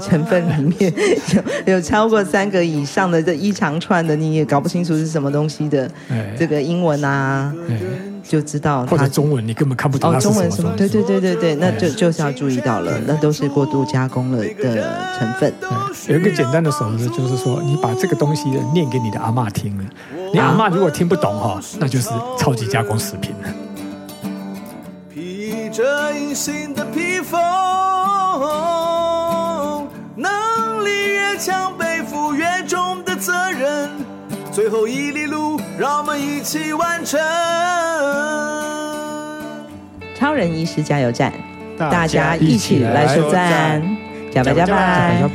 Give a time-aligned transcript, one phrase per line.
[0.00, 0.92] 成分里面
[1.66, 5.90] 有有超过三个以上的这一长串的，你也搞不清楚是什么东西的，
[6.38, 7.52] 这个英文啊，
[8.22, 10.12] 就知道它或者中文你根本看不懂。
[10.12, 10.72] 哦，中文什么？
[10.76, 15.52] 对对对对对，那就就是要注意到了，那都是过度加工了的成分。
[16.08, 19.84] 有一个简单的手势，就是说你把这个东西念给你的阿嬷听了，
[20.32, 22.08] 你阿嬷如果听不懂哈，那就是
[22.38, 23.48] 超级加工食品了。
[25.08, 27.40] 披着隐形的披风，
[31.36, 33.90] 越强，背负越重的责任，
[34.50, 37.20] 最后一里路，让我们一起完成。
[40.18, 41.30] 超人医师加油站，
[41.76, 43.82] 大家一起来说赞，
[44.32, 45.28] 加白加白。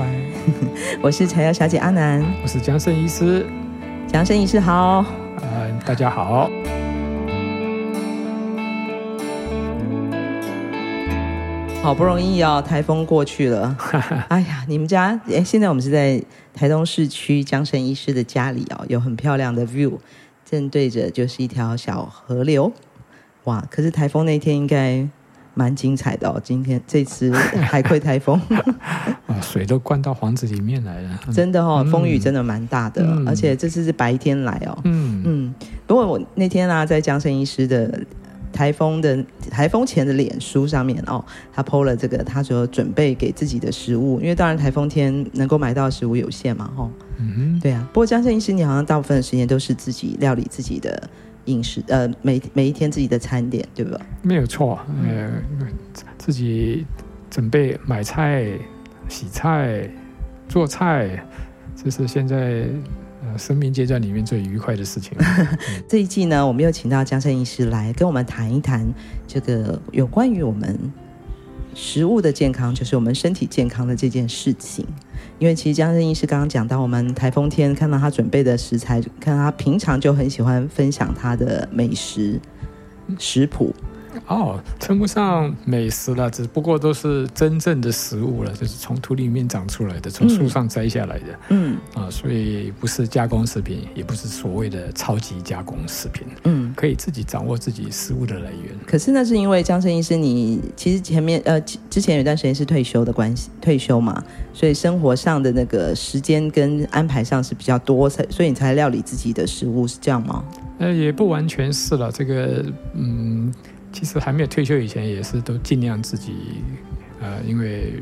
[1.04, 3.46] 我是柴油小姐阿南，我是江胜医师，
[4.08, 5.06] 江胜医师好，
[5.38, 6.50] 呃，大家好。
[11.84, 13.76] 好不容易哦，台风过去了。
[14.30, 16.22] 哎呀，你们家哎，现在我们是在
[16.54, 19.98] 台东市区江胜医师的家里哦，有很漂亮的 view，
[20.46, 22.72] 正对着就是一条小河流。
[23.46, 25.06] 哇，可是台风那天应该
[25.56, 26.40] 蛮精彩的哦。
[26.44, 28.40] 今天这次海葵台风，
[29.42, 31.20] 水都灌到房子里面来了。
[31.34, 34.78] 真的哦，风雨真的蛮大的，嗯、而且这次是白天来哦。
[34.84, 35.56] 嗯嗯，
[35.88, 38.00] 不过我那天啊，在江胜医师的。
[38.52, 47.88] 台风的台风前的脸书上面哦，他 PO 了这个，他说准备给自己的食物，因为当然台风天能够买到的食物有限嘛，吼、哦，嗯哼，对啊。
[47.94, 51.10] 不过江胜医师，你好像大部分的时间都是自己料理自己的
[51.46, 54.00] 饮食，呃，每每一天自己的餐点，对吧？
[54.22, 55.32] 没有错，呃，
[56.18, 56.86] 自己
[57.30, 58.46] 准备买菜、
[59.08, 59.90] 洗菜、
[60.48, 61.26] 做菜，
[61.76, 62.66] 这是现在。
[63.38, 65.18] 生命阶段里面最愉快的事情。
[65.88, 68.88] 这一季呢，我们又请到江胜医师来跟我们谈一谈
[69.28, 70.92] 这个有关于我们
[71.74, 74.86] 食物的健康，就是我们身体健康的这件事情。
[75.40, 82.40] 因为其实江胜医师刚刚讲到，我们台风天看到他准备的食材，看他平常就很喜欢分享他的美食
[83.18, 83.74] 食谱。
[84.28, 91.26] 哦，称不上美食了，只不过都是真正的食物了，就是从土里面长出来的，从树上摘下来的。
[91.50, 96.28] 嗯啊，所以不是加工食品，也不是所谓的超级加工食品。
[96.44, 98.76] 嗯，可以自己掌握自己食物的来源。
[98.86, 104.24] 可是那是因为江生医师，你其实前面呃之前有一段时间是退休的关系，退休嘛，
[104.54, 110.44] 所以生活上的那个时间跟安排上是比较多，才所以你才料理自己的食物，是这样吗？
[110.80, 113.54] 呃，也不完全是了，这个嗯。
[113.92, 116.34] 其实还没有退休以前，也是都尽量自己，
[117.20, 117.94] 呃，因为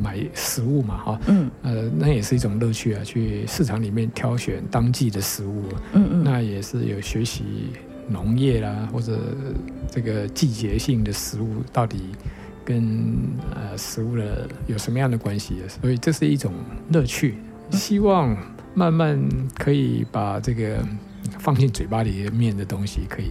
[0.00, 7.42] 买食物嘛，哈，嗯，呃，那也是一种乐趣啊，去市场里面挑选当季的食物，嗯嗯，那也是有学习
[8.08, 9.18] 农业啦，或者
[9.90, 11.98] 这个季节性的食物到底
[12.64, 13.16] 跟
[13.54, 16.52] 呃食物的有什么样的关系，所以这是一种
[16.90, 17.34] 乐趣，
[17.70, 18.36] 希望
[18.74, 19.20] 慢慢
[19.56, 20.78] 可以把这个
[21.38, 23.30] 放进嘴巴里面的东西可以。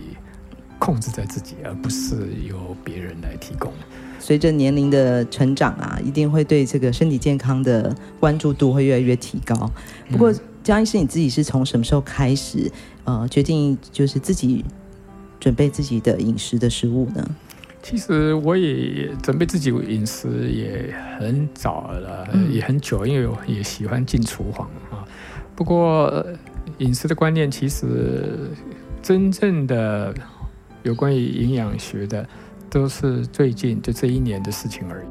[0.80, 2.16] 控制在自己，而不是
[2.48, 3.72] 由别人来提供。
[4.20, 9.72] 随着年龄的成长啊，一定会对这个身体健康的关注度会越来越提高。
[10.10, 10.34] 不过，
[10.64, 12.70] 江医师，你自己是从什么时候开始，
[13.06, 14.66] 呃，决定就是自己
[15.40, 17.26] 准备自己的饮食的食物呢？
[17.82, 25.06] 其实我也准备自己饮食也很早了，嗯、也很久，因为我也喜欢进厨房啊。
[25.56, 26.26] 不过，
[26.80, 28.50] 饮食的观念其实
[29.02, 30.14] 真正的。
[30.88, 32.26] 有关于营养学的，
[32.70, 35.08] 都是最近就这一年的事情而已。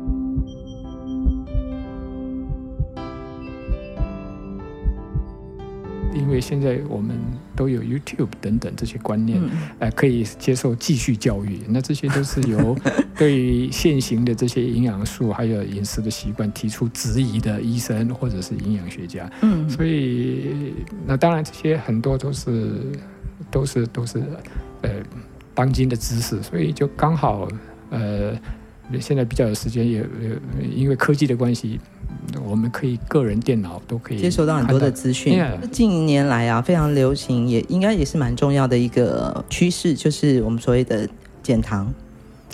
[6.18, 7.14] 因为现在我们
[7.54, 9.50] 都有 YouTube 等等这些观念，嗯
[9.80, 11.60] 呃、可以接受继续教育。
[11.68, 12.74] 那这些都是由
[13.14, 19.30] 对于现行的这些营养素还有饮食的习惯提出质疑的医生或者是营养学家。
[19.42, 20.72] 嗯，所以
[21.06, 22.80] 那当然这些很多都是
[23.50, 24.22] 都是都是
[24.80, 24.90] 呃。
[25.56, 27.48] 当今的知识，所以就刚好，
[27.88, 28.36] 呃，
[29.00, 30.06] 现在比较有时间，也
[30.70, 31.80] 因为科技的关系，
[32.44, 35.42] 我们可以个人电脑都可以接收到很多的资讯。
[35.72, 41.08] 近年来啊，非常流行，也应该也是蛮重要的一个趋势，就是我们所谓的
[41.42, 41.90] 减糖，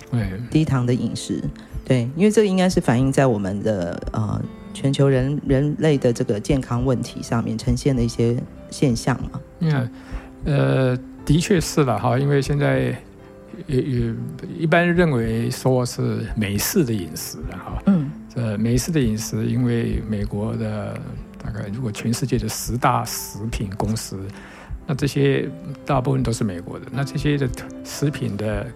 [0.09, 1.43] 对，低糖的饮食，
[1.83, 4.41] 对，因为这个应该是反映在我们的呃
[4.73, 9.41] 全球人人类的这个健康问题上面呈现的一些现象嘛。
[9.59, 9.89] 嗯，
[10.45, 10.97] 呃。
[11.25, 12.95] 的确是了哈，因为现在
[13.67, 14.13] 也也
[14.57, 20.99] 一般认为说是美式的饮食哈，嗯，这美式的饮食，因为美国的
[21.41, 24.19] 大概如果全世界的十大食品公司，
[24.85, 25.49] 那这些
[25.85, 27.47] 大部分都是美国的，那这些的
[27.83, 28.67] 食品的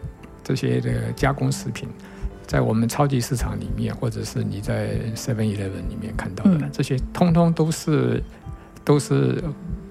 [0.44, 1.90] 这些的加工食品，
[2.46, 8.24] 在我们超级市场里面，或者是你在 Seven Eleven 里面看到的，嗯、这些通通都是
[8.86, 9.44] 都是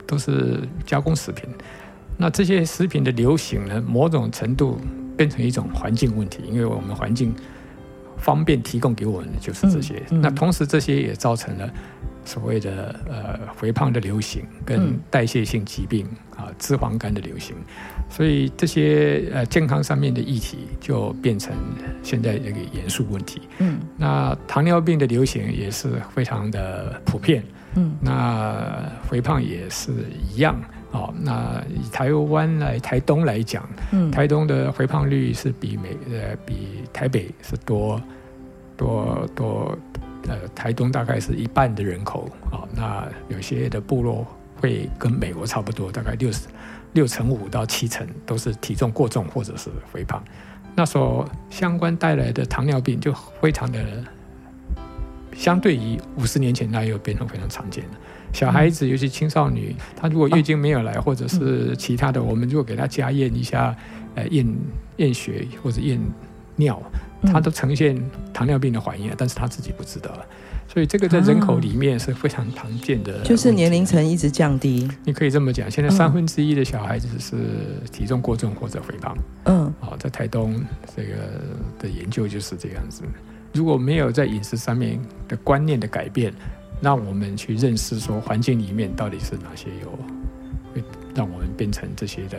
[0.06, 1.50] 都是加工食品。
[2.16, 4.80] 那这些食品的流行呢，某种程度
[5.16, 7.34] 变成一种环境问题，因为我们环境
[8.16, 9.96] 方便提供给我们的就是这些。
[10.10, 11.70] 嗯嗯、那同时，这些也造成了
[12.24, 16.06] 所谓的呃肥胖的流行，跟代谢性疾病、
[16.38, 17.54] 嗯、啊脂肪肝的流行。
[18.08, 21.52] 所以这些呃健康上面的议题就变成
[22.02, 23.42] 现在这个严肃问题。
[23.58, 27.44] 嗯，那糖尿病的流行也是非常的普遍。
[27.74, 29.92] 嗯，那肥胖也是
[30.32, 30.58] 一样。
[30.92, 38.00] 哦，那以台湾来台东来讲，嗯，台东的肥胖率是比美呃比台北是多
[38.76, 39.78] 多多
[40.28, 42.62] 呃台东大概是一半的人口啊。
[42.62, 44.26] 哦，那有些的部落
[44.60, 46.48] 会跟美国差不多，大概六十。
[46.92, 50.22] 六成五到七成都是体重过重或者是肥胖，
[50.74, 53.78] 那所相关带来的糖尿病就非常的，
[55.36, 57.90] 相对于五十年前那又变成非常常见的。
[58.32, 63.74] 小孩子尤其青少年，他如果月经没有来，或者是其他的，我们如果给他加验一下，
[64.14, 64.46] 呃，验
[64.96, 65.98] 验血或者验
[66.56, 66.82] 尿，
[67.22, 67.96] 他都呈现
[68.34, 70.10] 糖尿病的反应，但是他自己不知道。
[70.68, 74.86] 所以这个在人口里面是非常常见的，就是年龄层一直降低。
[75.04, 77.36] 你可以这么讲，现在三分之一的小孩子是
[77.90, 79.16] 体重过重或者肥胖。
[79.44, 80.60] 嗯，好，在台东
[80.94, 81.14] 这个
[81.78, 83.02] 的研究就是这样子。
[83.56, 86.32] 如果没有在饮食上面的观念的改变，
[86.80, 89.88] 让我们去认识说环境里面到底是哪些有
[90.74, 92.38] 会让我们变成这些的。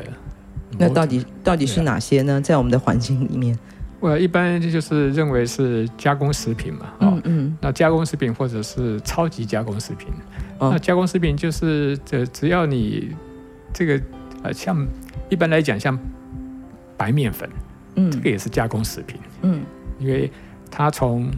[0.77, 2.39] 那到底到底是哪些呢？
[2.39, 3.57] 在我们的环境里面？
[3.99, 10.09] 我一般就是认为是加工食品嘛，嗯嗯，那加工食品或者是超级加工食品，
[10.59, 13.15] 哦、那加工食品就是这只要你
[13.73, 13.99] 这个
[14.43, 14.85] 呃像
[15.29, 15.97] 一般来讲像
[16.95, 17.49] 白面粉，
[17.95, 19.63] 嗯，这个也是加工食品，嗯，
[19.97, 20.31] 因为
[20.69, 21.31] 它从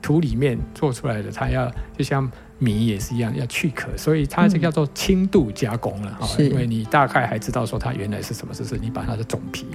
[0.00, 9.66] 土里面做出来的，它要就像米也是一样要去壳，所以它这叫做轻度加工了啊，嗯、因为你大概还知道说它原来是什么，就是你把它的种皮。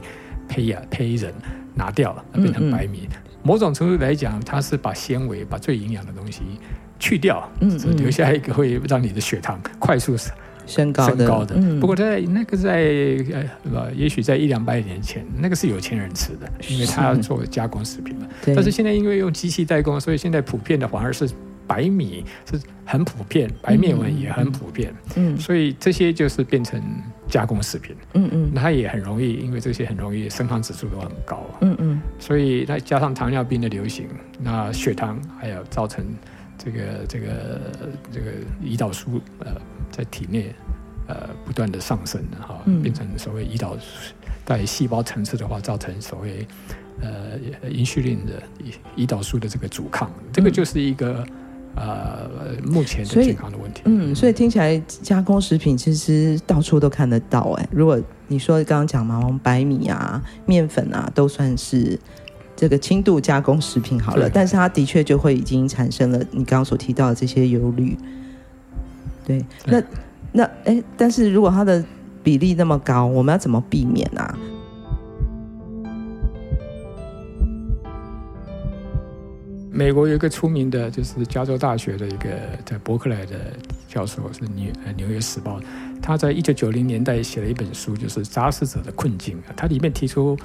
[0.51, 1.31] 胚啊，胚仁
[1.75, 3.07] 拿掉了，变成白米。
[3.11, 6.41] 嗯嗯、某种程度来讲，它是把纤维、把最营养的东西
[6.97, 7.47] 去掉，
[7.97, 10.17] 留下一个会让你的血糖快速
[10.69, 11.09] 升高
[11.43, 11.55] 的。
[11.55, 13.17] 嗯、不过在那个在
[13.73, 18.27] 呃，也许在一两百年前，那个是有钱人吃的，因为他要做加工食品嘛。
[18.45, 21.27] 是但是现在因为用机器代工，所以现在普遍的反而是。
[21.69, 26.81] 白米是很普遍，白面粉也很普遍，嗯，所以这些就是变成
[27.27, 34.07] 加工食品，嗯嗯，那它也很容易，因为这些很容易升糖指数都很高，嗯嗯，所以再加上糖尿病的流行，
[34.41, 36.03] 那血糖还有造成
[36.57, 37.61] 这个这个
[38.11, 38.31] 这个
[38.63, 39.51] 胰岛素呃
[39.91, 40.53] 在体内
[41.07, 43.77] 呃不断的上升哈，变成所谓胰岛
[44.45, 46.47] 在细胞层次的话，造成所谓
[47.01, 48.41] 呃阴虚令的
[48.95, 51.25] 胰岛素的这个阻抗，这个就是一个。
[51.75, 52.27] 呃，
[52.65, 57.97] 目前的健康的问题，嗯，所以听起来加工食品其实到处都看得到，哎，如果
[58.27, 61.97] 你说刚刚讲嘛，白米啊、面粉啊，都算是
[62.55, 67.95] 这个轻度加工食品好了，但是它的确就会已经产生了你刚刚所提到的这些忧虑。
[69.29, 69.83] 对，那
[70.31, 71.85] 那哎，但是如果它的
[72.23, 74.35] 比例那么高，我们要怎么避免啊？
[79.71, 82.29] 美国有一个出名的，就是加州大学的一个
[82.65, 83.35] 在伯克莱的
[83.87, 85.59] 教授，是纽纽约时报，
[86.01, 90.35] 他在一九九零年代写了一本书，就是《杂食者的困境》，他里面提出。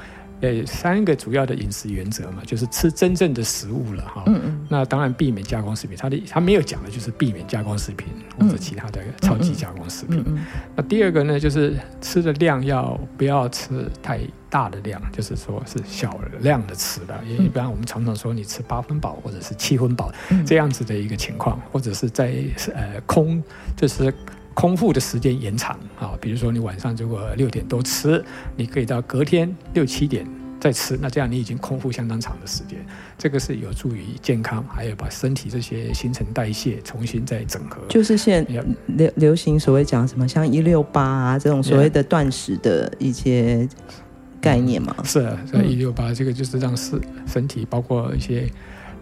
[0.40, 4.22] 呃，三个主要的饮食原则嘛，就是吃真正的食物了哈。
[4.26, 4.66] 嗯嗯。
[4.68, 10.18] 那当然避免加工食品，他的他没有讲的就是避免加工食品或者其他的超级加工食品。
[10.26, 10.46] 嗯嗯。
[10.76, 17.18] 那第二个呢，就是吃的量要不要吃太大的量，就是说是小量的吃的。
[17.26, 20.12] 因为一般我们常常说你吃八分饱或者是七分饱
[20.44, 22.34] 这样子的一个情况，或者是在
[22.74, 23.42] 呃空
[23.76, 24.12] 就是。
[24.54, 28.24] 空腹的时间延长啊，比如说你晚上如果六点多吃，
[28.56, 30.24] 你可以到隔天六七点
[30.60, 32.78] 再吃，那这样你已经空腹相当长的时间，
[33.18, 37.82] 这个是有助于健康，还有把身体这些新陈代谢重新再整合。
[37.88, 43.68] 就是现在流流行所谓讲什么像一六八啊这种所谓的断食的一些
[44.40, 44.94] 概念嘛？
[45.04, 48.48] 是啊，一六八这个就是让身身体包括一些。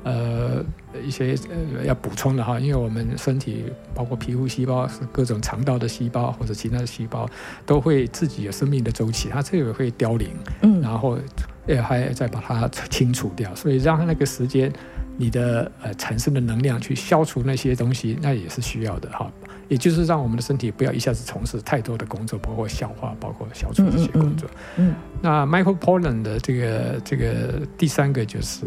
[0.05, 0.65] 呃，
[1.05, 7.29] 一些呃要补充的哈，因为我们身体包括皮肤细胞、是各种肠道的细胞或者其他的细胞，
[7.65, 10.31] 都会自己有生命的周期，它这个会凋零，
[10.63, 11.19] 嗯，然后
[11.67, 14.73] 也还再把它清除掉，所以让它那个时间，
[15.17, 19.31] 你的呃产生的能量去消除那些东西，那也是需要的哈。
[19.69, 24.51] 也就是让我们的身体不要一下子从事太多的工作，包括消化、包括消除这些工作。
[24.77, 28.67] 嗯，嗯，嗯，那 Michael Pollan 的这个这个第三个就是，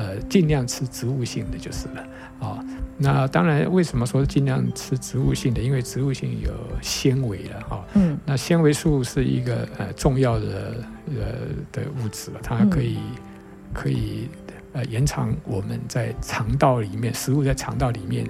[0.00, 2.02] 呃，尽量吃植物性的就是了
[2.40, 2.64] 啊。
[2.96, 5.60] 那当然，为什么说尽量吃植物性的？
[5.60, 7.84] 因为植物性有纤维了哈。
[7.92, 8.18] 嗯。
[8.24, 10.74] 那纤维素是一个呃重要的
[11.08, 11.24] 呃
[11.70, 13.20] 的物质了，它可以、嗯、
[13.74, 14.26] 可以
[14.72, 18.26] 呃延长我们在肠道里面食物在肠道里面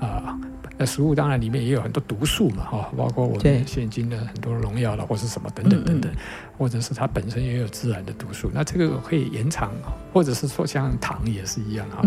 [0.00, 0.22] 啊。
[0.26, 0.38] 呃
[0.78, 6.12] 那食物当然里面也有很多毒素嘛，哈，包括我们现今的很多农药了，或是什么等等等等，
[6.58, 8.50] 或者是它本身也有自然的毒素。
[8.52, 9.72] 那这个可以延长，
[10.12, 12.06] 或者是说像糖也是一样哈。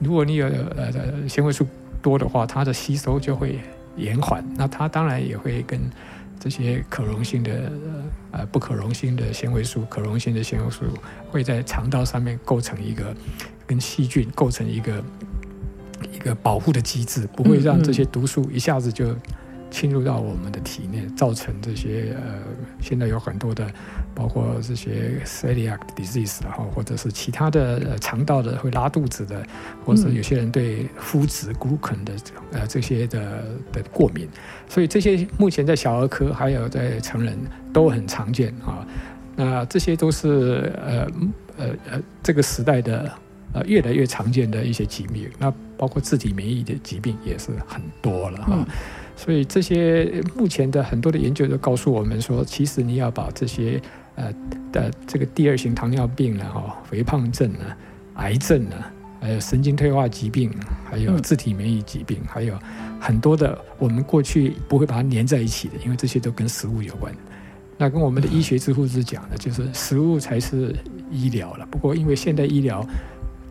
[0.00, 1.64] 如果你有呃纤维素
[2.02, 3.60] 多的话，它的吸收就会
[3.96, 4.44] 延缓。
[4.56, 5.80] 那它当然也会跟
[6.40, 7.70] 这些可溶性的
[8.32, 10.86] 呃不可溶性的纤维素、可溶性的纤维素
[11.30, 13.14] 会在肠道上面构成一个
[13.64, 15.00] 跟细菌构成一个。
[16.12, 19.14] 一个保护的机制，不会让这些毒素一下子就
[19.70, 22.38] 侵入到我们的体内，造成这些呃，
[22.80, 23.70] 现在有很多的，
[24.14, 29.46] 包括这些 celiac disease 然后或者是其他的呃肠道的会拉肚子的，
[29.84, 32.14] 或者有些人对麸质 glucan 的
[32.52, 34.26] 呃这些的的过敏，
[34.68, 37.36] 所以这些目前在小儿科还有在成人
[37.72, 38.86] 都很常见啊。
[39.36, 41.06] 那这些都是呃
[41.58, 43.12] 呃呃这个时代的。
[43.52, 48.48] 呃，越来越常见的一些疾病，那包括自体免疫的疾病也是很多了哈。
[48.52, 48.66] 嗯、
[49.16, 53.80] 所以这些目前的很多的研究都告诉我们说，其实你要把这些
[54.16, 54.30] 呃
[54.70, 57.76] 的这个第二型糖尿病啊、哈肥胖症啊、
[58.16, 60.52] 癌症啊，还有神经退化疾病，
[60.84, 62.58] 还有自体免疫疾病，嗯、还有
[63.00, 67.14] 很多的我们过去不会把它连在一起的，因为这些都跟食物有关。
[67.80, 70.74] 那跟我们的医学之父是讲的，就是食物才是
[71.10, 71.64] 医疗了。
[71.70, 72.84] 不过因为现代医疗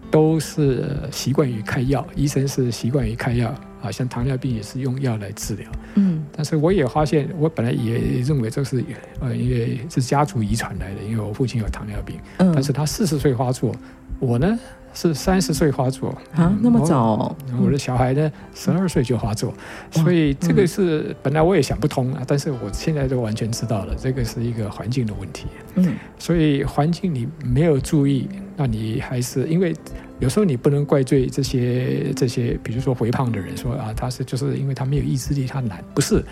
[0.10, 5.70] 都是习惯于开药，医生是习惯于开药啊，像糖尿病也是用药来治疗。
[5.96, 8.84] 嗯，但是我也发现，我本来也认为这是
[9.20, 13.76] 呃，因为是家族遗传来的，因为我父亲有糖尿病，嗯，但是他四十岁发作，
[14.20, 14.58] 我呢
[15.00, 19.54] 是三十岁发作啊，那么早哦，我的小孩呢十二岁就发作，
[19.92, 25.46] 所以这个是本来我也想不通啊，但是我现在都完全知道了，这个是一个环境的问题。
[25.76, 28.28] 嗯，所以环境你没有注意。
[28.60, 29.72] 那你还是因为
[30.18, 36.26] 有时候你不能怪罪这些这些，比如说肥胖的人说啊，他是就是因为他没有意志力，他懒，不是，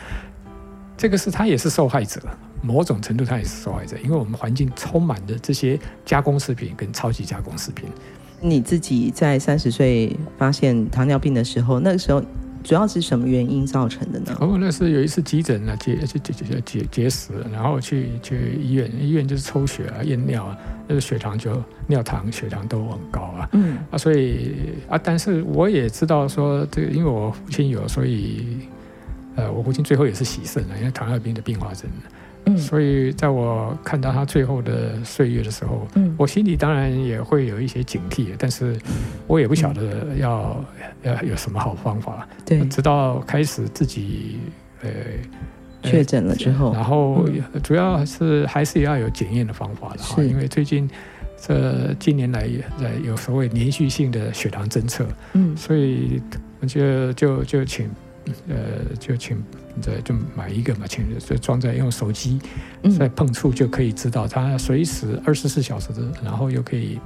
[0.97, 2.19] 这个是他也是受害者，
[2.63, 7.87] 某种程度他也是受害者，因为我们环境充满的这些加工食品跟超级加工食品。
[8.49, 12.23] 你自己在三十岁发现糖尿病的时候，那个时候。
[12.67, 14.35] 主要是什么原因造成的呢？
[14.39, 23.47] 哦，那是有一次急诊啊，结结结结结石，然后去去医院，医院就是抽血啊、验尿啊，那个血糖就尿糖、血糖都很高啊。
[23.51, 24.55] 嗯啊，所以
[24.89, 28.57] 啊，但是我也知道说这个，因为我父亲有，所以
[29.35, 31.87] 呃，我父亲最后也是洗肾了，因为糖尿病的并发症。
[32.45, 38.77] 嗯，所以在我看到他最后的岁月的时候，嗯，我心里当然也会有一些警惕，但是
[39.27, 40.63] 我也不晓得要
[41.03, 42.27] 要有什么好方法。
[42.45, 44.39] 对，直到开始自己
[44.81, 44.89] 呃
[45.83, 47.25] 确诊了之后，然后
[47.63, 50.89] 主要是还是要有检验的方法的哈，因为最近
[51.41, 52.47] 这近年来
[52.79, 56.21] 在有所谓连续性的血糖侦测，嗯，所以
[56.67, 57.89] 就就就请
[58.47, 59.41] 呃就请。
[59.81, 62.39] 这，就买一个嘛，请就装在用手机
[62.97, 66.97] 在碰触就可以知道，它随时二十四小时的，然后又可以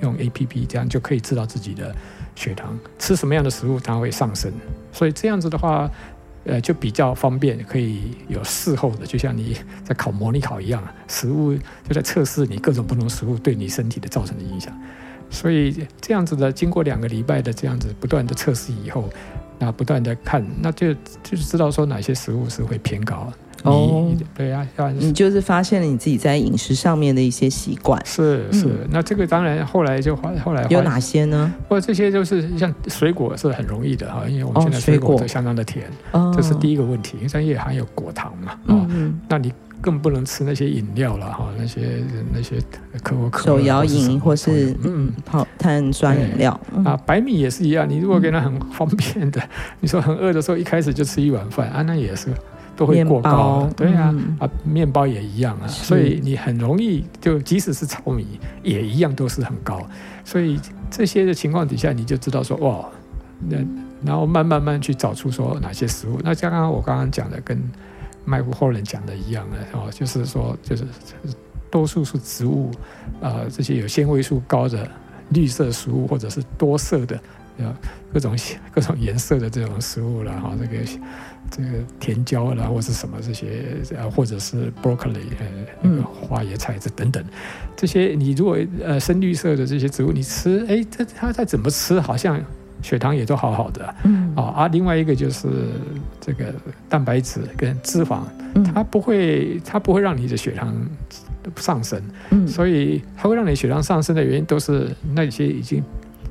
[0.00, 1.92] 用 APP，这样就可以知道自己的
[2.36, 4.52] 血糖，吃什么样的食物它会上升，
[4.92, 5.90] 所以这样子的话，
[6.44, 14.72] 呃，就比较方便，可以有事后的，就像你在考模拟考一样，食物就在测试你各种不同食物对你身体的造成的影响，
[15.28, 19.10] 所以这样子的，经过两个礼拜的这样子不断的测试以后。
[19.58, 23.32] 那不断的看，那就就是知道说哪些食物是会偏高。
[23.62, 28.00] 哦，对呀、啊，你就是发现了你自己在饮食上面的一些习惯。
[28.04, 31.52] 是是，嗯、那这个当然后来就后来有哪些呢？
[31.68, 38.52] 或者这些就是像水果是很容易的哈，因为我们现在水果都相当的甜，哦、这是第一个问题，因为也含有果糖嘛。
[38.66, 39.52] 嗯嗯，那你。
[39.86, 42.02] 更不能吃那些饮料了哈，那些
[42.34, 42.56] 那些
[43.04, 47.88] 可口可乐、手摇饮或是嗯泡碳酸饮料啊，白米也是一样。
[47.88, 49.40] 你如果给他很方便的，
[49.78, 52.30] 你说很饿的时候一开始就吃一碗饭啊，那也是
[52.76, 53.70] 都会过高。
[53.76, 58.26] 对呀，啊，面包也一样啊，所以你很容易就即使是糙米
[58.64, 59.86] 也一样都是很高。
[60.24, 60.58] 所以
[60.90, 62.84] 这些的情况底下，你就知道说哇，
[63.48, 63.56] 那
[64.04, 66.18] 然后慢慢慢去找出说哪些食物。
[66.24, 67.56] 那像刚刚我刚刚讲的跟。
[68.26, 70.84] 麦克霍伦讲的一样的哦，就是说，就是
[71.70, 72.70] 多数是植物，
[73.20, 74.90] 啊、呃，这些有纤维素高的
[75.30, 77.18] 绿色食物或者是多色的，
[78.12, 78.36] 各种
[78.72, 80.84] 各种颜色的这种食物了哈，这个
[81.50, 83.62] 这个甜椒啦或是什么这些，
[84.14, 85.46] 或者是 broccoli 呃
[85.80, 87.24] 那个花椰菜这等等，
[87.76, 92.44] 这些你如果呃深绿色的这些植物你吃，哎，这它再怎么吃好像。
[92.86, 95.48] 血糖也都好好的，嗯，啊，另外一个就是
[96.20, 96.54] 这个
[96.88, 98.20] 蛋白质跟脂肪，
[98.72, 100.72] 它不会，它不会让你的血糖
[101.56, 102.00] 上升，
[102.30, 105.82] 嗯，所以它会让你血糖上升的原因都是那些已经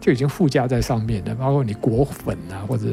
[0.05, 2.85] 就已经附加在上面的，包括你裹粉啊，或者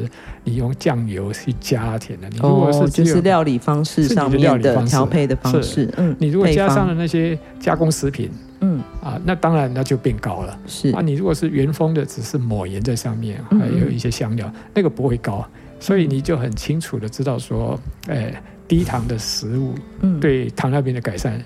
[0.43, 8.31] 你用酱油去加甜的，你如果是就是料理方式上面的调配的方式，嗯，你如果加上了那些加工食品。
[8.65, 10.57] 嗯啊，那当然那就变高了。
[10.65, 15.45] 是啊，你如果是原封的，只是抹盐在上面，还有一些香料，嗯嗯，那个不会高。
[15.81, 17.77] 所以你就很清楚的知道说，
[18.07, 19.75] 哎，低糖的食物
[20.21, 21.37] 对糖尿病的改善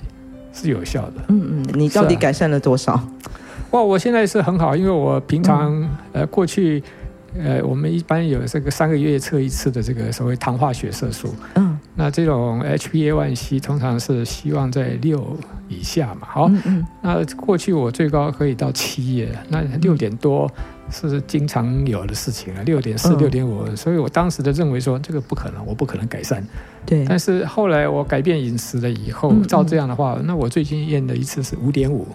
[0.53, 1.13] 是有效的。
[1.29, 3.03] 嗯嗯，你到底改善了多少？
[3.71, 6.81] 哇，我现在是很好，因为我平常、嗯、呃过去
[7.37, 11.33] 呃我们一般有这个三个月测一次的这个所谓糖化血色素。
[11.55, 11.77] 嗯。
[11.99, 15.35] 那这种 HbA1c 通常是希望在六
[15.67, 20.47] 以下嘛，好，嗯嗯，那过去我最高可以到七耶，那六点多
[20.91, 26.45] 是经常有的事情啊，六点四、六点五，所以我当时的认为说这个不可能，我不可能改善。
[26.85, 32.07] 对，但是后来我改变饮食了以后，照这样的话，那我最近验的一次是五点五，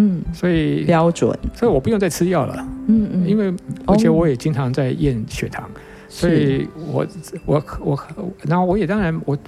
[0.00, 2.54] 嗯，所以标准，所以我不用再吃药了，
[2.86, 3.52] 嗯嗯，因为
[3.86, 5.68] 而且我也经常在验血糖。
[6.12, 7.06] 所以我
[7.46, 7.98] 我我，
[8.42, 9.38] 然后我也当然我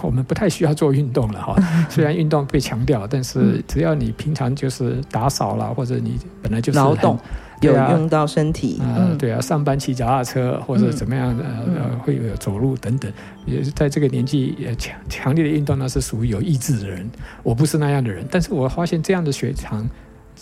[0.00, 1.56] 我们不太需要做运动了哈。
[1.90, 7.18] 虽然运动被强调，但是只要你平常就是打扫了，或者你本来就是劳动，
[7.64, 13.10] 有用到身体啊，对啊，上班骑脚踏车或者怎么样的呃，会有走路等等，
[13.46, 17.08] 也是在这个年纪强强烈的运动，那是属于有意志的人。
[17.42, 19.88] 我不是那样的人，但是我发现这样的血糖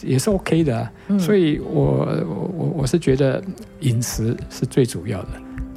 [0.03, 0.89] 也是 OK 的，
[1.19, 2.09] 所以我
[2.57, 3.43] 我我是觉得
[3.81, 5.29] 饮食是最主要的。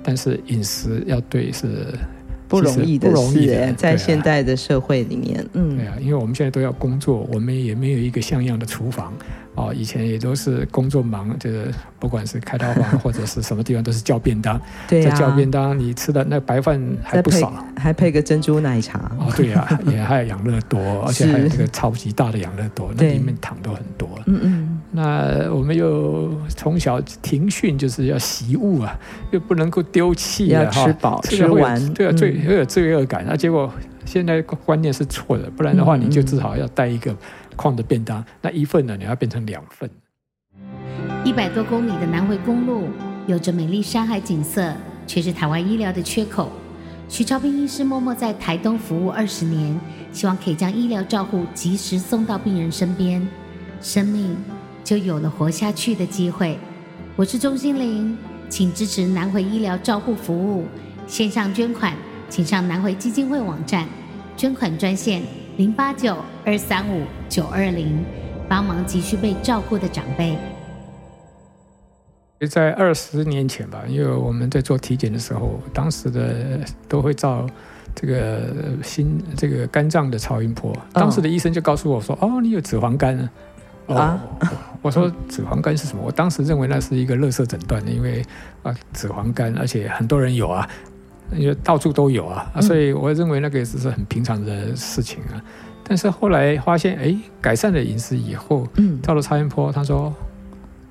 [0.03, 1.87] 但是饮食要对是
[2.47, 9.11] 不容易的事，在现代的社会里面，嗯，对啊，因为我们现在都要工作，我们也没有一个像样的厨房。
[9.55, 14.59] 哦，以前也都是工作忙，就是不管是开刀房 或者是什么地方，都是叫便当。
[14.87, 19.11] 对呀、啊，叫便当，你吃的那白饭还不少，还配个珍珠奶茶。
[19.17, 24.09] 哦，对呀、啊， 也还有养乐多，而且还有这个超级大的养乐多，那里面糖都很多。
[24.25, 24.81] 嗯嗯。
[24.91, 28.99] 那我们又从小停训就是要习物啊，
[29.31, 31.93] 又不能够丢弃啊，要吃饱吃完。
[31.93, 33.23] 对啊，罪会有罪恶感。
[33.25, 33.71] 那结果
[34.03, 37.15] 现在观念是错的，不然的话，你就至少要带一个。
[37.55, 38.95] 矿的便当，那一份呢？
[38.97, 39.89] 你要变成两份。
[41.23, 42.87] 一百多公里的南回公路，
[43.25, 44.73] 有着美丽山海景色，
[45.07, 46.51] 却是台湾医疗的缺口。
[47.07, 49.79] 许朝平医师默默在台东服务二十年，
[50.11, 53.27] 希望可以将医疗照护及时送到病人身边，
[53.81, 54.35] 生命
[54.83, 56.57] 就有了活下去的机会。
[57.15, 58.17] 我是钟心凌，
[58.49, 60.65] 请支持南回医疗照护服务，
[61.07, 61.93] 线上捐款，
[62.29, 63.87] 请上南回基金会网站，
[64.35, 65.21] 捐款专线。
[65.57, 68.03] 零八九二三五九二零，
[68.49, 70.37] 帮忙急需被照顾的长辈。
[72.49, 77.47] 在二十年前吧，因为我们在做体检的时候，当时的都会照
[77.95, 80.75] 这个心这个肝脏的超音波。
[80.91, 83.29] 当时的医生就告诉我说：“哦，你有脂肪肝啊。”
[83.87, 84.21] 啊，
[84.81, 86.03] 我说脂肪肝是什么？
[86.05, 88.21] 我当时认为那是一个垃圾诊断，因为
[88.63, 90.67] 啊脂肪肝，而且很多人有啊。
[91.33, 95.41] 因为到处都有啊，所以我认为那个只是很平常的事情啊。
[95.87, 100.13] 但是后来发现，哎，改善了饮食以后，嗯，照了超音波，他说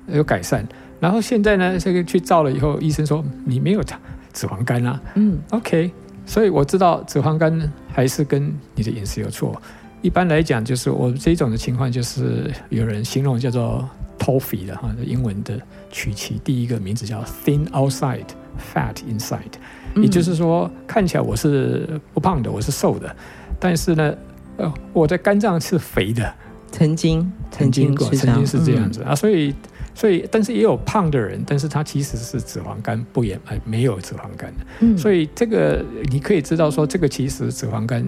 [0.07, 0.65] 有改善。
[0.99, 3.83] 然后现在呢，这个去照了以后，医生说你没有
[4.31, 5.01] 脂肪肝啊。
[5.15, 5.91] 嗯，OK，
[6.25, 9.61] 所以我知道脂肪肝还是跟你的饮食有错。
[10.01, 15.59] 一般来讲，就是我这种的情况，就是有人形容叫做 toffee 的哈，英文的
[15.91, 19.59] 曲奇第一个名字叫 Thin Outside, Fat Inside。
[19.95, 23.15] 也就是说，看起来我是不胖的，我是瘦的，
[23.59, 24.13] 但是呢，
[24.57, 26.33] 呃，我的肝脏是肥的。
[26.71, 29.55] 曾经，曾经过，曾经是这样子、嗯、啊，所以，
[29.93, 34.65] 所以，但是也有胖的人，但是他其实是脂肪肝，不也哎没有脂肪肝的。
[34.81, 38.05] 嗯，所以这个你可以知道说，这个其实脂肪肝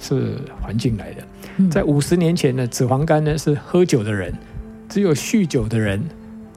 [0.00, 1.22] 是环境来的。
[1.58, 4.32] 嗯、在五十年前呢，脂肪肝呢是喝酒的人，
[4.88, 6.02] 只有酗酒的人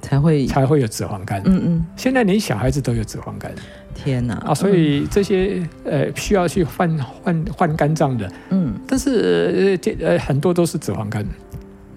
[0.04, 1.42] 才会才会有脂肪肝。
[1.46, 3.52] 嗯嗯，现在连小孩子都有脂肪肝。
[3.96, 4.34] 天哪！
[4.46, 11.26] 啊，所以这些呃需要去换换换肝脏的，嗯，但是呃呃很多都是脂肪肝。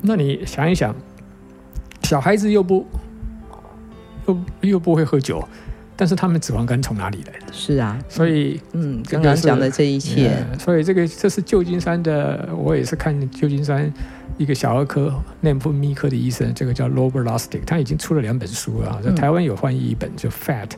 [0.02, 0.94] 那你想一想，
[2.02, 2.86] 小孩子又不
[4.26, 5.42] 又又不会喝酒，
[5.96, 7.52] 但是他们脂肪肝从哪里来的？
[7.52, 13.90] 是啊，所以嗯，刚刚讲的这一切，所以这个这是旧金山的，我也是看旧金山
[14.38, 20.70] 一个小儿科内分泌科的医生，这个叫 Robert Lustig，他已经出了两本书了，在台湾有翻译一本，就 Fat，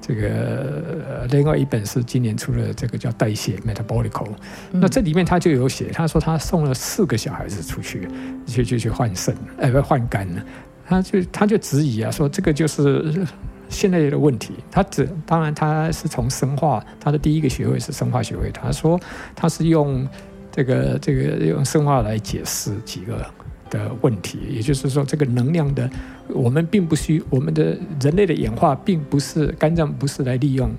[0.00, 4.28] 这个另外一本是今年出了这个叫代谢 Metabolical，
[4.70, 8.08] 那这里面他就有写，他说他送了四个小孩子出去，
[8.46, 10.26] 去去去换肾，哎不换肝。
[10.34, 10.44] 了，
[10.86, 13.26] 他就他就质疑啊，说这个就是
[13.68, 19.00] 现在的问题，他只当然他是从生化，他的第一个学位是生化学位，他说
[19.34, 20.08] 他是用。
[20.50, 23.24] 这个这个用生化来解释几个
[23.70, 25.88] 的问题，也就是说，这个能量的，
[26.28, 30.70] 我们并不需我们的人类的演化，并不是肝脏不是来利用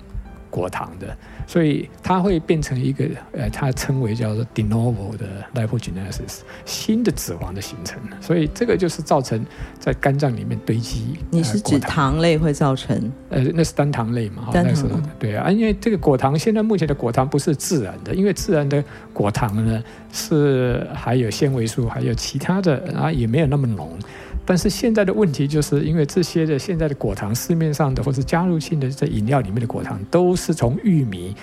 [0.52, 1.16] 果糖的。
[1.44, 7.98] 所以它会变成一个，呃，它称为叫做 de novo 的 lipogenesis，新的脂肪的形成。
[8.20, 9.44] 所以这个就是造成
[9.80, 11.16] 在肝脏里面堆积。
[11.30, 13.12] 你是指糖类会造成？
[13.28, 14.50] 呃，那是单糖类嘛？
[14.52, 14.72] 单糖。
[14.72, 14.86] 那是
[15.18, 23.98] 对啊，因为这个果糖现在目前的果糖不是自然的，因为自然的果糖呢是还有纤维素，还有其他的啊，也没有那么浓。
[24.44, 31.34] 但是现在的问题就是因为这些的现在的果糖，市面上的或者加入性的在饮料里面的果糖，都是从玉米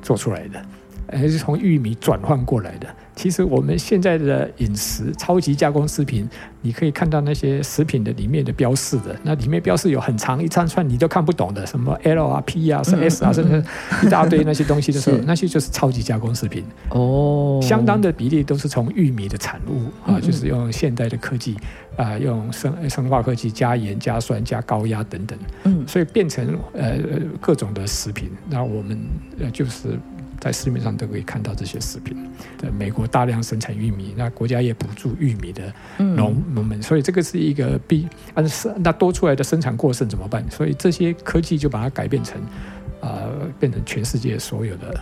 [0.00, 0.62] 做出来的。
[1.08, 2.88] 还是从玉米转换过来的。
[3.16, 6.28] 其实我们现在的饮食，超级加工食品，
[6.60, 13.64] 你可以看到那些食品的里面的标示的，那里面标示有很长一串串你都看不懂的，什么 L 啊、P 啊、是 S 啊，甚至
[14.06, 16.62] 一大堆那些东西的时候，那些就是超级加工食品。
[16.90, 21.56] 哦，相当的比例都是从玉米的产物啊，就是用现代的科技
[21.96, 26.98] 啊，用生生化科技加盐、加酸、加高压等等，嗯，所以变成呃
[27.40, 28.30] 各种的食品。
[28.50, 29.00] 那我们
[29.40, 29.98] 呃就是。
[30.46, 32.16] 在市面上都可以看到这些食品。
[32.56, 40.48] 在美国大量生产玉米，那国家也补助玉米的农农们，所以这个是一个必，但是那多出来的生产过剩怎么办？
[40.50, 42.40] 所以这些科技就把它改变成，
[43.00, 43.28] 呃，
[43.58, 45.00] 变成全世界所有的。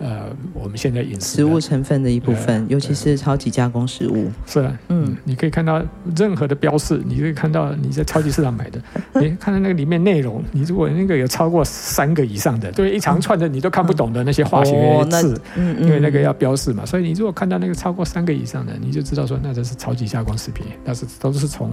[0.00, 4.30] 呃，我们现在饮食食物成分的一部分，尤其是超级加工食物。
[4.46, 5.80] 是啊，嗯，你可以看到
[6.16, 8.80] 任何的标示，你可以看到你在超级市场买的，
[9.20, 21.70] 你看到那个里面内容，你如果那个有超过三个以上的，对一长串的你都看不懂的那些化学字，因为那个要标示嘛，所以你如果看到那个超过三个以上的，你就知道说那这是超级加工食品，那是都是从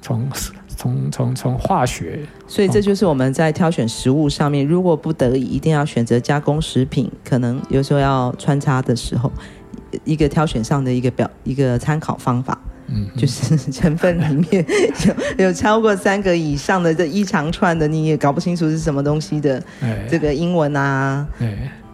[0.00, 0.28] 从。
[0.82, 2.18] 从从从化学，
[2.48, 9.30] 所以这就是我们在挑选食物上面，如果不得已一定要选择加工食品，可能有时候要穿插的时候，
[10.04, 14.66] 一个挑选上的一个表一个参考方法，嗯，就是 成分里面
[15.38, 19.62] 有有超过三个以上的这一长串的，你也搞不清楚是什么东西的，
[20.10, 21.24] 这个英文啊，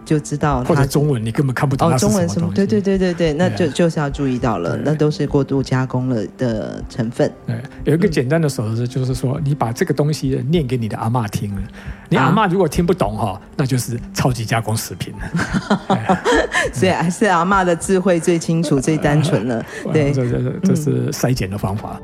[0.08, 1.92] 就知道，或者中文你根本看不懂。
[1.92, 2.50] 哦，中文什么？
[2.54, 7.30] 对对对对对，那就就是要注意到了，那都是过度加工了的成分。
[7.46, 11.62] 对，有一个简单的手势，就是说你把这个东西念给你的阿嬷听了，
[12.08, 16.18] 你阿嬷如果听不懂哈，那就是超级加工食品了。
[16.72, 19.62] 所以还是阿嬷的智慧最清楚、最单纯了。
[19.92, 22.00] 对，这这这是筛检的方法。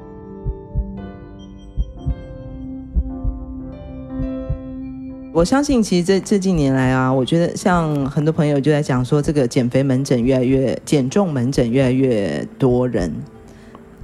[5.35, 13.13] 我相信，其实这这近年来啊，我觉得像很多朋友就在讲说，这个减肥门诊越来越减重门诊越来越多人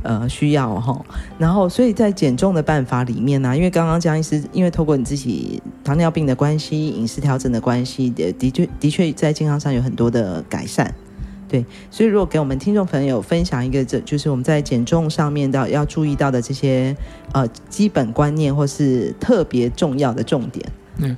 [0.03, 1.01] 呃需要哈。
[1.39, 10.93] 然后，所以在减重的办法里面呢、因为刚刚江医师，因为透过你自己糖尿病的关系、饮食调整的关系，的的确的确在健康上有很多的改善。
[11.49, 16.97] 对，所以如果给我们听众朋友分享一个，这就是我们在减重上面的要注意到的这些
[17.31, 20.67] 呃基本观念，或是特别重要的重点。
[21.01, 21.17] 嗯，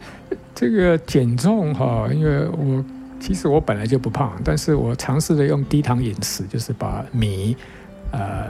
[0.54, 2.84] 这个减重哈，因为我
[3.20, 7.56] 其实我本来就不胖，但是我尝试着用低糖饮食，就是把米，
[8.10, 8.48] 呃。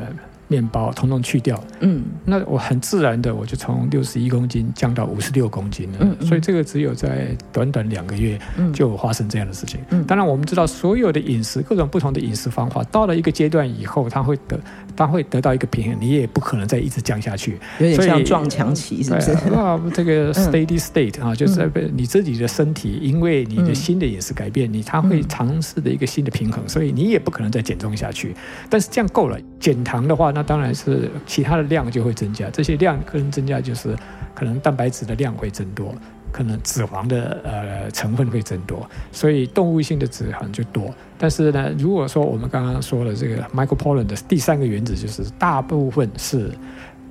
[0.48, 8.38] 面包统统去掉，嗯，那我很自然的我就从六十一公斤降到五十六公斤了，嗯，嗯，所以这个只有在短短两个月
[8.70, 9.80] 就发生这样的事情。
[9.88, 14.60] 嗯，当然我们知道所有的饮食，各种不同的饮食方法，到了一个阶段以后，它会得，
[14.96, 19.32] 它会得到一个平衡，你也不可能再一直降下去，有点像撞墙期，是不是？
[19.54, 28.34] 啊， 这个 steady state 啊，就是你自己的身体，因为你的新的饮食改变，你它会尝试的一个新的平衡，所以你也不可能再减重下去。
[28.68, 33.96] 但是这样够了，减糖的话，那当然是其他的量就会增加，这些量可能增加，就是
[34.34, 35.94] 可能蛋白质的量会增多，
[36.32, 40.92] 可能脂肪的呃成分会增多，所以动物性的脂肪就多。
[41.18, 46.50] 但是呢，如果说我们刚刚说了这个 Michael Pollan 的第三个原则，就是大部分是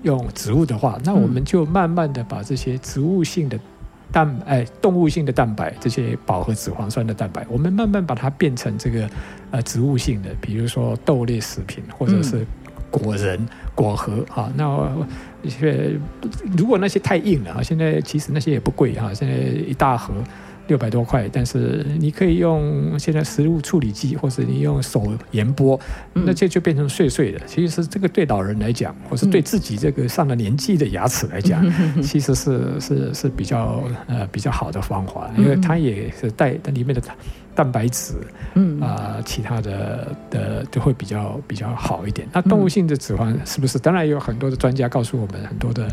[0.01, 3.57] 用植物的话，那我们就慢慢的把这些植物性的
[4.11, 9.09] 蛋哎动物性的蛋白，这些饱和脂肪酸的蛋白，我们慢慢把它变成这个
[9.51, 12.45] 呃植物性的，比如说豆类食品或者是。
[12.91, 13.39] 果仁、
[13.73, 15.97] 果核啊，那些
[16.55, 20.13] 如果那些太硬了啊，现在其实那些也不贵哈，现在一大盒
[20.67, 25.79] 六百多块，但是你可以用现在食物处理机，或者你用手研剥，
[26.13, 27.39] 那这就变成碎碎的。
[27.47, 31.61] 其实这个对老人来讲，或是对自己这个上了年纪的牙齿来讲，
[32.01, 37.01] 其实是是是比较呃比较好的方法，因为它也是带它里面的
[37.55, 38.13] 蛋白质，
[38.55, 42.27] 嗯啊、呃，其他的的都会比较比较好一点。
[42.31, 43.79] 那动物性的脂肪是不是？
[43.79, 45.87] 当然有很多的专家告诉我们很多的。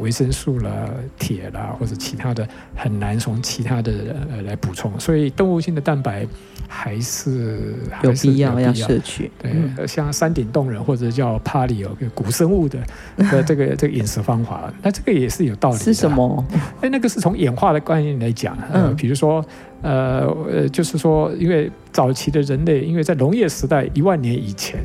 [0.00, 0.70] 维生素啦、
[1.18, 6.26] 铁啦，或者其他的很难从其他的呃来补充，所以动物性的蛋白
[6.66, 9.30] 还是有必要要摄取。
[9.38, 12.78] 对，嗯、像山顶洞人或者叫 Paleo 古生物的
[13.30, 15.84] 的这个这个饮食方法，那这个也是有道理的。
[15.84, 16.44] 是什么？
[16.80, 19.44] 哎，那个是从演化的观念来讲，呃，比如说
[19.82, 24.82] 呃呃，就是说，因为早期的人类，因为在农业时代一万年以前。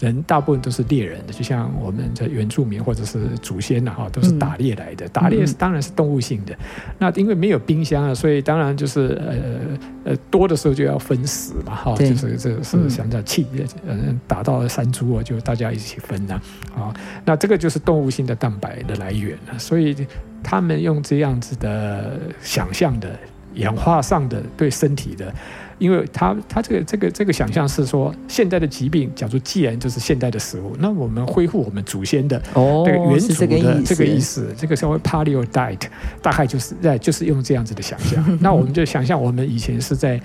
[0.00, 5.06] 人大部分都是猎人的，就像我们的原住民或者是祖先呐，哈，都是打猎来的。
[5.06, 6.52] 嗯、打猎是当然是动物性的。
[6.54, 6.58] 嗯、
[6.98, 13.46] 那因为没有冰箱啊，所以当然就是呃呃多的时候就要分食嘛，哈，就是这个是想叫气，
[13.86, 16.40] 嗯，打到山猪啊，就大家一起分呐，
[16.76, 16.92] 啊，
[17.24, 19.58] 那这个就是动物性的蛋白的来源了。
[19.58, 19.94] 所以
[20.42, 23.08] 他们用这样子的想象的
[23.54, 25.32] 演化上的对身体的。
[25.78, 32.40] 因为他他这个这个这个想象是说，现代的疾病，假如既然就是现代的食物，那我们恢复我们祖先的
[32.84, 35.82] 这个原祖的这个意思，这个稍微 paleo diet，
[36.20, 38.38] 大概就是在就是用这样子的想象。
[38.40, 40.20] 那我们就想象我们以前是在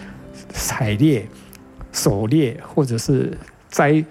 [0.49, 1.27] 采猎、
[1.91, 3.37] 狩猎或者是
[3.69, 4.03] 摘，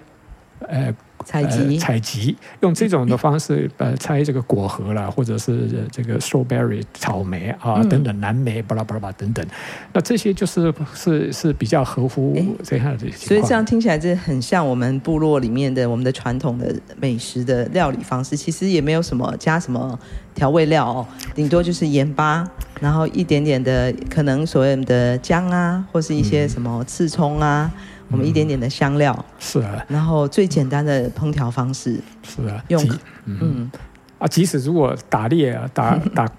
[0.67, 0.93] 呃。
[1.23, 9.45] 采集、采集，用这种的方式，呃，采这个果核啦，或者是这个 strawberry 草莓啊等等，蓝莓巴拉巴拉巴等等，
[9.93, 13.17] 那这些就是是是比较合乎这样的情况。
[13.19, 19.97] 所以这样听起来，这很像我们部落里面的我们的传统的美食的料理方式，其实也没有什么加什么
[20.35, 22.47] 调味料哦，顶多就是盐巴，
[22.79, 27.71] 然后一点点的可能所谓的姜啊，或是一些什么刺葱啊。
[27.73, 32.81] 嗯我们一点点的香料、嗯、是啊，然后最简单的烹调方式是啊，用
[33.25, 33.71] 嗯，嗯。
[34.19, 36.29] 啊，即使如果打猎啊，打 打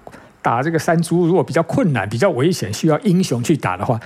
[0.41, 3.99] 打这个山猪，如果比较困难、比较危险，需要英雄去打的话。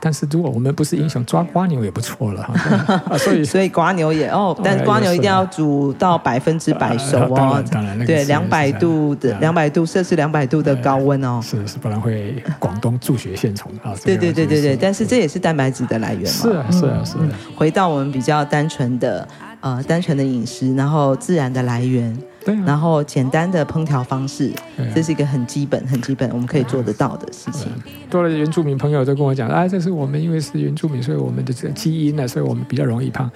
[0.00, 3.16] 但是如果我们不是英雄，抓瓜牛也不错了哈。
[3.18, 7.62] 所以 所以瓜牛也哦，但是蜗牛一定要煮到百分之百熟哦。
[7.70, 11.40] 当然，对，两百度的两百度摄氏两百度的高温哦。
[11.42, 13.94] 是是，不然会广东助血线虫啊。
[14.04, 16.28] 对对对对对，但是这也是蛋白质的来源嘛。
[16.28, 17.28] 是啊是啊是啊。
[17.56, 19.26] 回到我们比较单纯的
[19.60, 22.16] 呃单纯的饮食，然后自然的来源。
[22.64, 24.50] 然后简单的烹调方式，
[24.94, 27.70] 这是一个很基本、很基本，我们可以做得到的事情。
[28.08, 33.30] 多了原住民朋友都跟我讲，啊，这是我们因为是原住民，所以我们的这个基因呢，所以我们比较容易胖。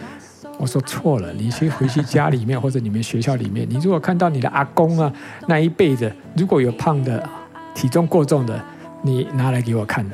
[0.58, 5.12] 我说错了，你去回去家里面或者你们学校里面，你如果看到你的阿公啊
[5.46, 7.22] 那一辈的，如果有胖的、
[7.74, 8.62] 体重过重的，
[9.02, 10.06] 你拿来给我看。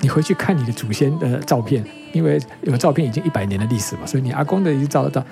[0.00, 5.24] 你回去看你的祖先的照片，因为有照片已经一百年的历史嘛，所以你阿公的已经照得到。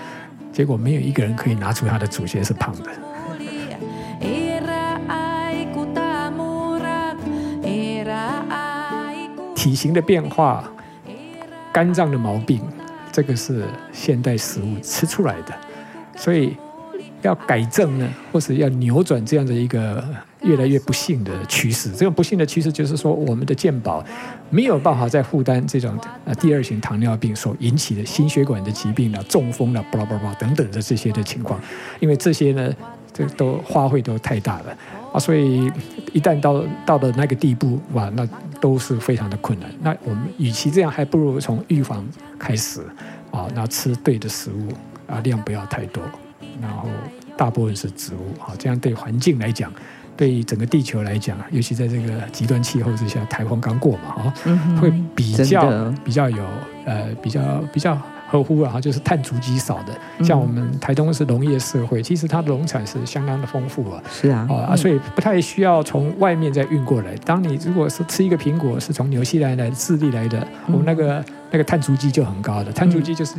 [0.52, 2.90] 结果没有一个人可以拿出他的祖先是胖的。
[9.54, 10.64] 体型的变化、
[11.72, 12.60] 肝脏的毛病，
[13.12, 15.54] 这个是现代食物吃出来的，
[16.16, 16.56] 所以
[17.22, 20.02] 要改正呢，或是要扭转这样的一个。
[20.42, 24.02] 越来越不幸的趋势，这种不幸的趋势就是说，我们的健保
[24.48, 31.60] 没有办法再负担这种呃第二型糖尿病所引起的心血管的疾病了、中风了、巴拉巴拉等等的这些的情况，
[32.00, 32.72] 因为这些呢，
[33.12, 34.76] 这都花费都太大了
[35.12, 35.70] 啊，所以
[36.12, 38.26] 一旦到到了那个地步，哇，那
[38.60, 39.70] 都是非常的困难。
[39.82, 42.06] 那我们与其这样，还不如从预防
[42.38, 42.80] 开始
[43.30, 44.72] 啊，那吃对的食物
[45.06, 46.02] 啊，量不要太多，
[46.62, 46.88] 然后
[47.36, 49.70] 大部分是植物，好，这样对环境来讲。
[50.20, 56.44] 对整个地球来讲，尤其在这个极端气候之下，台风刚过嘛，哈、嗯，会比较比较有
[56.84, 57.40] 呃比较
[57.72, 57.96] 比较
[58.28, 59.98] 合乎啊，就是碳足迹少的。
[60.22, 64.02] 像我们台东是农业社会，其实它的农产是相当的丰富啊。
[64.12, 67.16] 是啊，啊，所以不太需要从外面再运过来。
[67.24, 73.36] 当你如果是吃一个苹果是从纽西兰来、智利来的，我们那个那个碳足迹就很高的，碳足迹就是。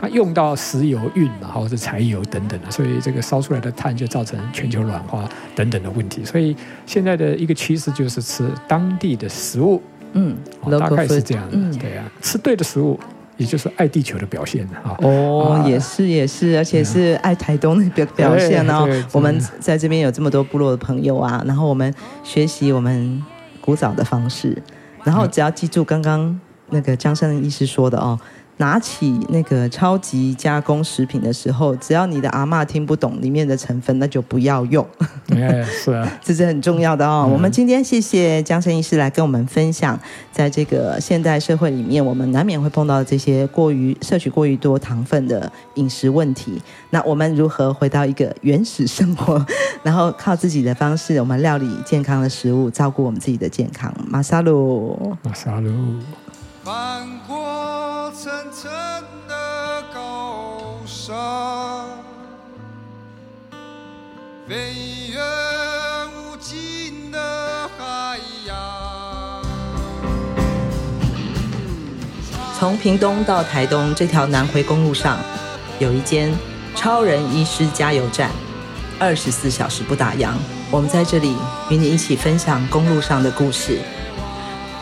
[0.00, 6.24] 它用到石油运嘛，或者柴油等等的，所以这个烧出来的碳就造成全球暖化等等的问题。
[6.24, 9.82] 所以现在的一个趋势就是吃当地的食物，
[10.12, 10.34] 嗯，
[10.78, 12.98] 大概是这样的，嗯、对啊，吃对的食物，
[13.36, 14.96] 也就是爱地球的表现哈。
[15.02, 18.88] 哦，也是也是，而且是爱台东的表表现哦。
[19.12, 23.22] 我们在这边有这么多部落的朋友啊，然后我们学习我们
[23.60, 24.56] 古早的方式，
[25.04, 28.18] 然后只要记住刚刚那个姜生医师说的哦。
[28.60, 34.86] 拿起那个超级加工食品的时候，只要你的阿妈听不懂里面的成分，那就不要用。
[35.32, 37.24] 哎，是啊， 这是很重要的哦。
[37.26, 39.98] 嗯、我们今天谢谢江生医师来跟我们分享，
[40.30, 46.60] 在这个现代社会里面，我们难免会碰到这些过于摄取过于多糖分的饮食问题。
[46.90, 49.42] 那我们如何回到一个原始生活，
[49.82, 53.90] 然后靠自己的方式，我们料理健康的食物，照顾我们自己的健康？
[54.06, 55.70] 马萨鲁，马萨鲁。
[56.62, 57.69] 翻过
[58.12, 58.70] 层层
[59.28, 61.16] 的高山，
[64.48, 64.74] 飞
[65.12, 65.20] 越
[66.16, 69.42] 无尽的海洋。
[72.58, 75.18] 从屏东到台东这条南回公路上，
[75.78, 76.36] 有一间
[76.74, 78.30] 超人医师加油站，
[78.98, 80.32] 二十四小时不打烊。
[80.70, 81.36] 我们在这里
[81.70, 83.78] 与你一起分享公路上的故事。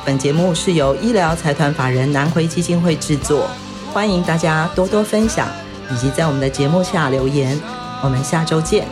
[0.09, 3.47] 本节目是由医疗财团法人南回基金会制作，
[3.93, 5.47] 欢迎大家多多分享，
[5.93, 7.61] 以及在我们的节目下留言。
[8.03, 8.87] 我们下周见。